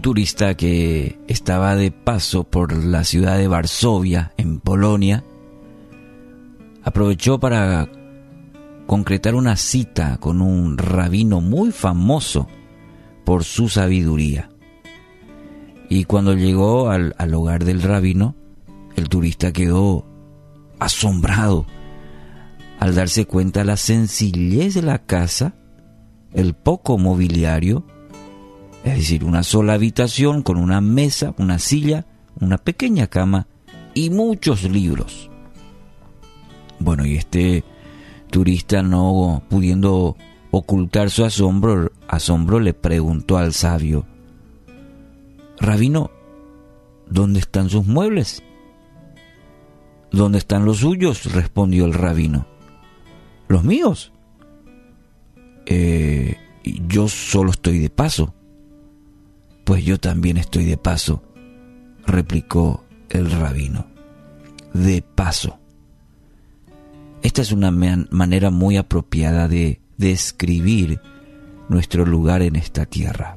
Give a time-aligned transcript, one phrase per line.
[0.00, 5.24] turista que estaba de paso por la ciudad de Varsovia, en Polonia,
[6.82, 7.88] aprovechó para
[8.86, 12.48] concretar una cita con un rabino muy famoso
[13.24, 14.50] por su sabiduría.
[15.88, 18.34] Y cuando llegó al, hogar del rabino,
[18.96, 20.06] el turista quedó
[20.78, 21.66] asombrado
[22.80, 25.54] al darse cuenta de la sencillez de la casa,
[26.32, 27.86] el poco mobiliario,
[28.84, 32.04] es decir, una sola habitación con una mesa, una silla,
[32.38, 33.46] una pequeña cama
[33.94, 35.30] y muchos libros.
[36.78, 37.64] Bueno, y este
[38.30, 40.16] turista no pudiendo
[40.50, 44.06] ocultar su asombro, asombro le preguntó al sabio,
[45.58, 46.10] Rabino,
[47.08, 48.42] ¿dónde están sus muebles?
[50.12, 51.32] ¿Dónde están los suyos?
[51.32, 52.46] respondió el rabino.
[53.48, 54.12] ¿Los míos?
[55.66, 56.36] Eh,
[56.86, 58.34] yo solo estoy de paso.
[59.64, 61.22] Pues yo también estoy de paso,
[62.06, 63.86] replicó el rabino.
[64.72, 65.58] De paso.
[67.22, 71.00] Esta es una manera muy apropiada de describir
[71.68, 73.36] nuestro lugar en esta tierra.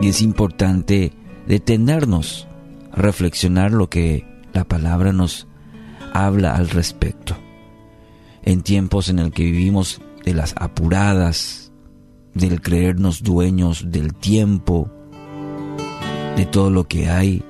[0.00, 1.12] Y es importante
[1.46, 2.48] detenernos,
[2.92, 5.46] reflexionar lo que la palabra nos
[6.12, 7.36] habla al respecto.
[8.42, 11.63] En tiempos en el que vivimos de las apuradas,
[12.34, 14.90] del creernos dueños del tiempo,
[16.36, 17.42] de todo lo que hay,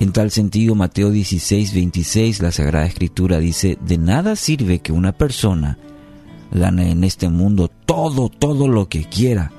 [0.00, 5.12] en tal sentido, Mateo 16, 26, la Sagrada Escritura dice, de nada sirve que una
[5.12, 5.78] persona
[6.50, 9.52] gane en este mundo todo, todo lo que quiera,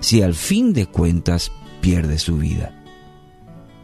[0.00, 2.72] si al fin de cuentas pierde su vida.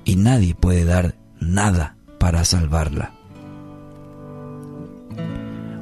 [0.04, 3.12] Y nadie puede dar nada para salvarla.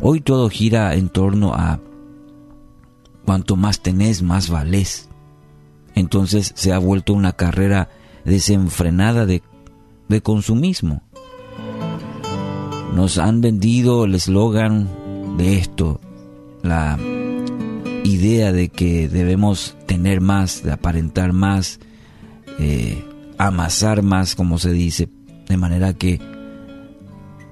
[0.01, 1.81] Hoy todo gira en torno a
[3.25, 5.09] cuanto más tenés, más valés.
[5.95, 7.89] Entonces se ha vuelto una carrera
[8.25, 9.43] desenfrenada de
[10.09, 11.03] de consumismo.
[12.95, 14.89] Nos han vendido el eslogan
[15.37, 16.01] de esto,
[16.63, 16.99] la
[18.05, 21.81] idea de que debemos tener más, de aparentar más,
[22.59, 23.05] eh,
[23.39, 25.09] amasar más, como se dice,
[25.49, 26.21] de manera que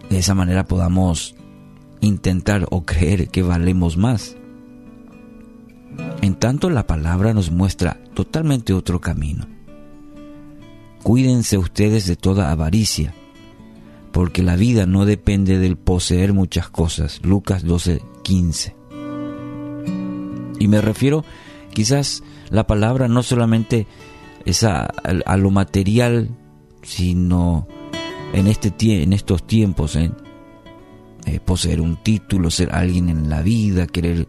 [0.08, 1.34] de esa manera podamos
[2.00, 4.36] intentar o creer que valemos más.
[6.22, 9.44] En tanto la palabra nos muestra totalmente otro camino.
[11.02, 13.12] Cuídense ustedes de toda avaricia,
[14.12, 17.20] porque la vida no depende del poseer muchas cosas.
[17.24, 18.76] Lucas 12, 15.
[20.60, 21.24] Y me refiero
[21.74, 23.88] quizás la palabra no solamente
[24.44, 24.92] es a,
[25.36, 26.30] lo material,
[26.82, 27.66] sino
[28.32, 30.12] en, este, en estos tiempos, ¿eh?
[31.26, 34.28] Eh, poseer un título, ser alguien en la vida, querer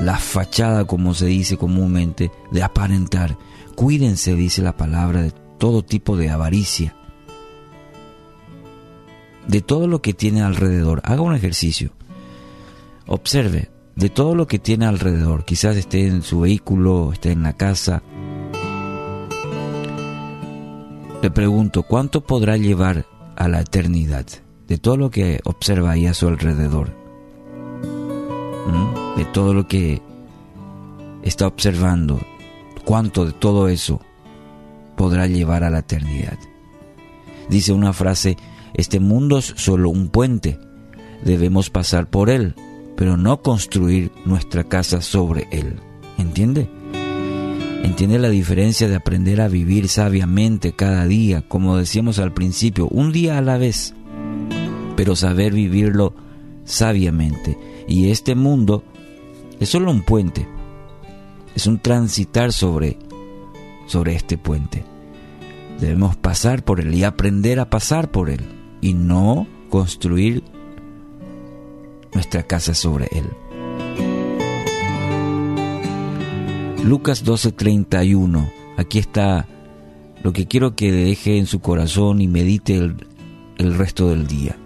[0.00, 3.36] la fachada, como se dice comúnmente, de aparentar.
[3.74, 6.94] Cuídense, dice la palabra, de todo tipo de avaricia,
[9.46, 11.02] de todo lo que tiene alrededor.
[11.04, 11.92] Haga un ejercicio.
[13.06, 15.44] Observe de todo lo que tiene alrededor.
[15.44, 18.02] Quizás esté en su vehículo, esté en la casa.
[21.22, 23.06] Le pregunto, ¿cuánto podrá llevar
[23.36, 24.26] a la eternidad
[24.66, 26.99] de todo lo que observa ahí a su alrededor?
[29.20, 30.00] De todo lo que
[31.22, 32.18] está observando.
[32.86, 34.00] ¿Cuánto de todo eso
[34.96, 36.38] podrá llevar a la eternidad.
[37.48, 38.36] Dice una frase,
[38.74, 40.58] este mundo es solo un puente,
[41.24, 42.54] debemos pasar por él,
[42.98, 45.76] pero no construir nuestra casa sobre él.
[46.18, 46.68] ¿Entiende?
[47.82, 53.10] Entiende la diferencia de aprender a vivir sabiamente cada día, como decíamos al principio, un
[53.10, 53.94] día a la vez,
[54.96, 56.12] pero saber vivirlo
[56.64, 57.56] sabiamente.
[57.88, 58.84] Y este mundo
[59.60, 60.48] es solo un puente,
[61.54, 62.98] es un transitar sobre,
[63.86, 64.84] sobre este puente.
[65.78, 68.40] Debemos pasar por él y aprender a pasar por él
[68.80, 70.42] y no construir
[72.14, 73.26] nuestra casa sobre él.
[76.82, 78.50] Lucas 12:31.
[78.78, 79.46] Aquí está
[80.22, 83.06] lo que quiero que deje en su corazón y medite el,
[83.58, 84.56] el resto del día.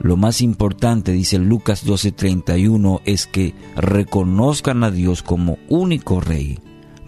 [0.00, 6.58] Lo más importante, dice Lucas 12:31, es que reconozcan a Dios como único rey.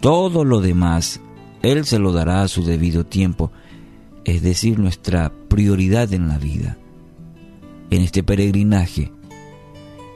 [0.01, 1.21] Todo lo demás
[1.63, 3.51] él se lo dará a su debido tiempo,
[4.25, 6.79] es decir, nuestra prioridad en la vida.
[7.91, 9.13] En este peregrinaje,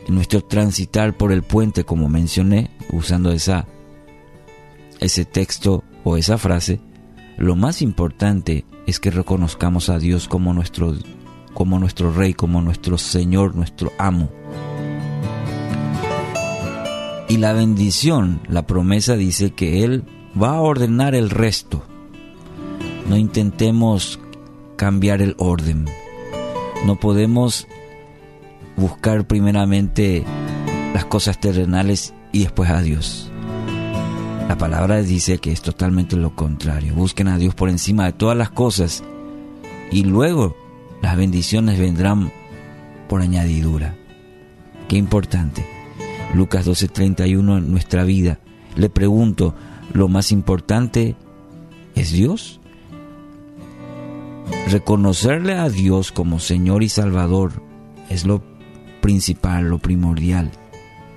[0.06, 3.66] en nuestro transitar por el puente, como mencioné, usando esa,
[5.00, 6.80] ese texto o esa frase,
[7.38, 10.94] lo más importante es que reconozcamos a Dios como nuestro,
[11.54, 14.30] como nuestro Rey, como nuestro Señor, nuestro amo.
[17.28, 20.04] Y la bendición, la promesa dice que Él
[20.40, 21.82] va a ordenar el resto.
[23.08, 24.20] No intentemos
[24.76, 25.86] cambiar el orden.
[26.84, 27.66] No podemos
[28.76, 30.24] buscar primeramente
[30.92, 33.30] las cosas terrenales y después a Dios.
[34.48, 36.94] La palabra dice que es totalmente lo contrario.
[36.94, 39.02] Busquen a Dios por encima de todas las cosas
[39.90, 40.56] y luego
[41.02, 42.32] las bendiciones vendrán
[43.08, 43.94] por añadidura.
[44.88, 45.66] Qué importante.
[46.32, 48.38] Lucas 12:31 en nuestra vida.
[48.76, 49.54] Le pregunto,
[49.92, 51.16] ¿lo más importante
[51.94, 52.60] es Dios?
[54.68, 57.62] Reconocerle a Dios como Señor y Salvador
[58.08, 58.42] es lo
[59.00, 60.52] principal, lo primordial.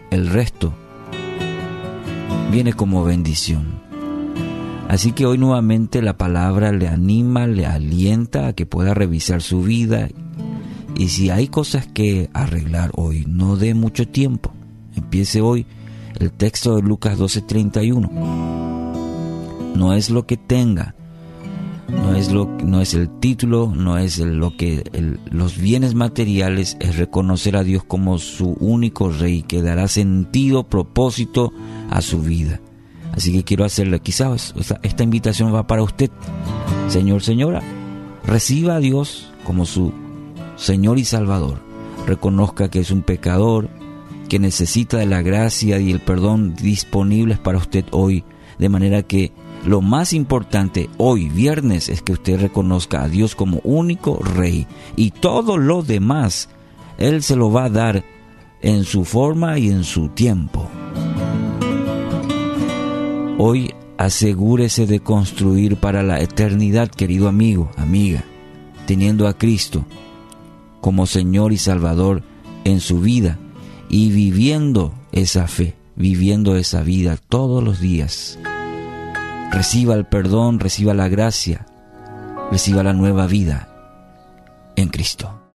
[0.10, 0.74] El resto
[2.52, 3.85] viene como bendición.
[4.88, 9.64] Así que hoy nuevamente la palabra le anima, le alienta a que pueda revisar su
[9.64, 10.10] vida
[10.98, 14.54] y si hay cosas que arreglar hoy, no dé mucho tiempo.
[14.96, 15.66] Empiece hoy
[16.20, 18.10] el texto de Lucas 12:31.
[19.76, 20.96] No es lo que tenga,
[21.90, 24.90] no es, lo, no es el título, no es lo que
[25.30, 31.52] los bienes materiales, es reconocer a Dios como su único rey que dará sentido, propósito
[31.90, 32.62] a su vida.
[33.16, 34.54] Así que quiero hacerle, quizás
[34.84, 36.12] esta invitación va para usted,
[36.90, 37.62] Señor, señora,
[38.26, 39.94] reciba a Dios como su
[40.58, 41.60] Señor y Salvador.
[42.06, 43.70] Reconozca que es un pecador,
[44.28, 48.24] que necesita de la gracia y el perdón disponibles para usted hoy,
[48.60, 49.32] de manera que
[49.66, 55.12] lo más importante hoy, viernes, es que usted reconozca a Dios como único rey y
[55.12, 56.50] todo lo demás
[56.98, 58.04] Él se lo va a dar
[58.62, 60.70] en su forma y en su tiempo.
[63.38, 68.24] Hoy asegúrese de construir para la eternidad, querido amigo, amiga,
[68.88, 69.86] teniendo a Cristo
[70.82, 72.24] como Señor y Salvador
[72.64, 73.38] en su vida
[73.90, 78.40] y viviendo esa fe, viviendo esa vida todos los días
[79.56, 81.66] reciba el perdón, reciba la gracia,
[82.52, 83.70] reciba la nueva vida
[84.76, 85.40] en Cristo.